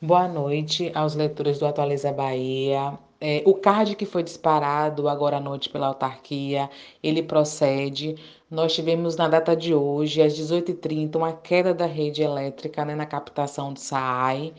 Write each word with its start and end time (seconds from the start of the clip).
Boa 0.00 0.28
noite 0.28 0.92
aos 0.94 1.16
leitores 1.16 1.58
do 1.58 1.66
Atualiza 1.66 2.12
Bahia. 2.12 2.96
É, 3.20 3.42
o 3.44 3.52
card 3.54 3.96
que 3.96 4.06
foi 4.06 4.22
disparado 4.22 5.08
agora 5.08 5.38
à 5.38 5.40
noite 5.40 5.68
pela 5.68 5.88
autarquia, 5.88 6.70
ele 7.02 7.20
procede. 7.20 8.14
Nós 8.48 8.72
tivemos 8.72 9.16
na 9.16 9.26
data 9.26 9.56
de 9.56 9.74
hoje, 9.74 10.22
às 10.22 10.34
18h30, 10.34 11.16
uma 11.16 11.32
queda 11.32 11.74
da 11.74 11.84
rede 11.84 12.22
elétrica 12.22 12.84
né, 12.84 12.94
na 12.94 13.06
captação 13.06 13.72
do 13.72 13.80
SAAI 13.80 14.54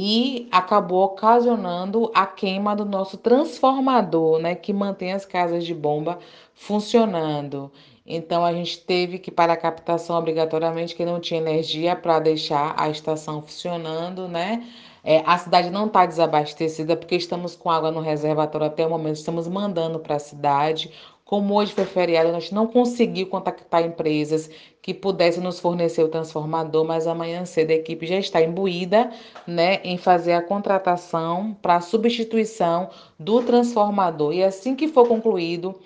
e 0.00 0.46
acabou 0.52 1.02
ocasionando 1.02 2.08
a 2.14 2.24
queima 2.24 2.76
do 2.76 2.84
nosso 2.84 3.16
transformador, 3.16 4.38
né, 4.38 4.54
que 4.54 4.72
mantém 4.72 5.12
as 5.12 5.26
casas 5.26 5.66
de 5.66 5.74
bomba 5.74 6.20
funcionando. 6.54 7.68
Então 8.06 8.44
a 8.44 8.52
gente 8.52 8.78
teve 8.78 9.18
que 9.18 9.28
para 9.28 9.54
a 9.54 9.56
captação 9.56 10.16
obrigatoriamente 10.16 10.94
que 10.94 11.04
não 11.04 11.18
tinha 11.18 11.40
energia 11.40 11.96
para 11.96 12.20
deixar 12.20 12.76
a 12.78 12.88
estação 12.88 13.42
funcionando, 13.42 14.28
né? 14.28 14.64
É, 15.02 15.22
a 15.26 15.36
cidade 15.36 15.68
não 15.68 15.86
está 15.86 16.06
desabastecida 16.06 16.96
porque 16.96 17.16
estamos 17.16 17.56
com 17.56 17.68
água 17.68 17.90
no 17.90 18.00
reservatório 18.00 18.68
até 18.68 18.86
o 18.86 18.90
momento, 18.90 19.16
estamos 19.16 19.48
mandando 19.48 19.98
para 19.98 20.14
a 20.14 20.20
cidade. 20.20 20.92
Como 21.28 21.56
hoje 21.56 21.74
foi 21.74 21.84
feriado, 21.84 22.30
a 22.30 22.40
gente 22.40 22.54
não 22.54 22.66
conseguiu 22.66 23.26
contactar 23.26 23.84
empresas 23.84 24.48
que 24.80 24.94
pudessem 24.94 25.42
nos 25.42 25.60
fornecer 25.60 26.02
o 26.02 26.08
transformador, 26.08 26.86
mas 26.86 27.06
amanhã 27.06 27.44
cedo 27.44 27.70
a 27.70 27.74
equipe 27.74 28.06
já 28.06 28.16
está 28.16 28.40
imbuída 28.40 29.10
né, 29.46 29.78
em 29.84 29.98
fazer 29.98 30.32
a 30.32 30.40
contratação 30.40 31.54
para 31.60 31.76
a 31.76 31.80
substituição 31.82 32.88
do 33.18 33.42
transformador. 33.42 34.32
E 34.32 34.42
assim 34.42 34.74
que 34.74 34.88
for 34.88 35.06
concluído, 35.06 35.78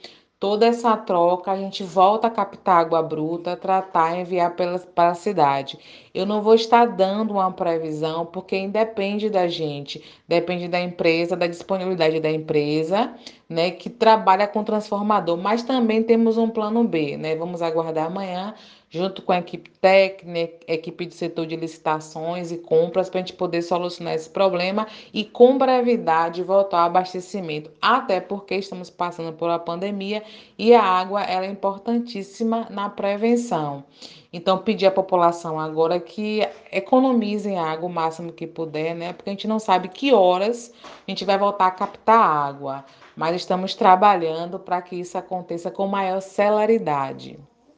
Toda 0.42 0.66
essa 0.66 0.96
troca 0.96 1.52
a 1.52 1.56
gente 1.56 1.84
volta 1.84 2.26
a 2.26 2.30
captar 2.30 2.80
água 2.80 3.00
bruta, 3.00 3.56
tratar 3.56 4.16
e 4.16 4.22
enviar 4.22 4.56
pela, 4.56 4.76
para 4.76 5.10
a 5.10 5.14
cidade. 5.14 5.78
Eu 6.12 6.26
não 6.26 6.42
vou 6.42 6.56
estar 6.56 6.84
dando 6.84 7.34
uma 7.34 7.52
previsão, 7.52 8.26
porque 8.26 8.56
independe 8.56 9.30
da 9.30 9.46
gente, 9.46 10.02
depende 10.26 10.66
da 10.66 10.80
empresa, 10.80 11.36
da 11.36 11.46
disponibilidade 11.46 12.18
da 12.18 12.28
empresa, 12.28 13.14
né, 13.48 13.70
que 13.70 13.88
trabalha 13.88 14.48
com 14.48 14.64
transformador, 14.64 15.36
mas 15.36 15.62
também 15.62 16.02
temos 16.02 16.36
um 16.36 16.48
plano 16.48 16.82
B, 16.82 17.16
né? 17.16 17.36
Vamos 17.36 17.62
aguardar 17.62 18.06
amanhã 18.06 18.52
junto 18.92 19.22
com 19.22 19.32
a 19.32 19.38
equipe 19.38 19.70
técnica, 19.70 20.58
equipe 20.68 21.06
de 21.06 21.14
setor 21.14 21.46
de 21.46 21.56
licitações 21.56 22.52
e 22.52 22.58
compras, 22.58 23.08
para 23.08 23.20
a 23.20 23.22
gente 23.22 23.32
poder 23.32 23.62
solucionar 23.62 24.12
esse 24.12 24.28
problema 24.28 24.86
e, 25.14 25.24
com 25.24 25.56
brevidade, 25.56 26.42
voltar 26.42 26.80
ao 26.80 26.86
abastecimento. 26.88 27.70
Até 27.80 28.20
porque 28.20 28.54
estamos 28.54 28.90
passando 28.90 29.32
por 29.32 29.48
uma 29.48 29.58
pandemia 29.58 30.22
e 30.58 30.74
a 30.74 30.82
água 30.82 31.22
ela 31.22 31.46
é 31.46 31.50
importantíssima 31.50 32.66
na 32.70 32.88
prevenção. 32.88 33.84
Então, 34.32 34.58
pedir 34.58 34.86
à 34.86 34.90
população 34.90 35.60
agora 35.60 36.00
que 36.00 36.40
economizem 36.70 37.58
água 37.58 37.88
o 37.88 37.92
máximo 37.92 38.32
que 38.32 38.46
puder, 38.46 38.94
né? 38.94 39.12
Porque 39.12 39.28
a 39.28 39.32
gente 39.32 39.46
não 39.46 39.58
sabe 39.58 39.88
que 39.88 40.12
horas 40.12 40.72
a 41.06 41.10
gente 41.10 41.24
vai 41.24 41.36
voltar 41.36 41.66
a 41.66 41.70
captar 41.70 42.18
água, 42.18 42.84
mas 43.14 43.36
estamos 43.36 43.74
trabalhando 43.74 44.58
para 44.58 44.80
que 44.80 44.96
isso 44.96 45.18
aconteça 45.18 45.70
com 45.70 45.86
maior 45.86 46.20
celeridade. 46.20 47.38